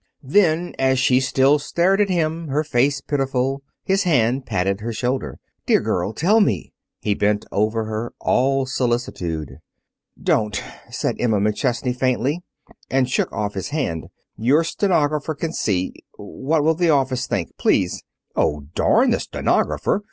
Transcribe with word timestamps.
Then, 0.23 0.73
as 0.79 0.97
she 0.97 1.19
still 1.19 1.59
stared 1.59 2.01
at 2.01 2.09
him, 2.09 2.47
her 2.47 2.63
face 2.63 3.01
pitiful, 3.01 3.61
his 3.83 4.01
hand 4.01 4.47
patted 4.47 4.81
her 4.81 4.91
shoulder. 4.91 5.37
"Dear 5.67 5.79
girl, 5.79 6.11
tell 6.11 6.39
me." 6.41 6.73
He 7.01 7.13
bent 7.13 7.45
over 7.51 7.85
her, 7.85 8.11
all 8.19 8.65
solicitude. 8.65 9.59
"Don't!" 10.19 10.59
said 10.89 11.17
Emma 11.19 11.37
McChesney 11.39 11.95
faintly, 11.95 12.41
and 12.89 13.07
shook 13.07 13.31
off 13.31 13.53
his 13.53 13.69
hand. 13.69 14.07
"Your 14.37 14.63
stenographer 14.63 15.35
can 15.35 15.53
see 15.53 15.93
What 16.17 16.63
will 16.63 16.73
the 16.73 16.89
office 16.89 17.27
think? 17.27 17.55
Please" 17.59 18.01
"Oh, 18.35 18.61
darn 18.73 19.11
the 19.11 19.19
stenographer! 19.19 19.99